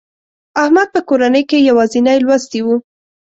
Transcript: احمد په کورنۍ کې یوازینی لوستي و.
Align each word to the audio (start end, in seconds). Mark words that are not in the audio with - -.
احمد 0.63 0.87
په 0.95 1.01
کورنۍ 1.09 1.43
کې 1.49 1.57
یوازینی 1.69 2.17
لوستي 2.25 2.61
و. 2.63 2.67